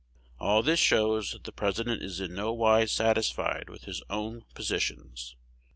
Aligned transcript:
All 0.39 0.63
this 0.63 0.79
shows 0.79 1.29
that 1.29 1.43
the 1.43 1.51
President 1.51 2.01
is 2.01 2.19
in 2.19 2.33
no 2.33 2.51
wise 2.53 2.91
satisfied 2.91 3.69
with 3.69 3.83
his 3.83 4.01
own 4.09 4.45
positions. 4.55 5.35